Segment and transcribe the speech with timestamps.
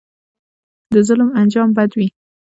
[0.93, 2.07] د ظلم انجام بد وي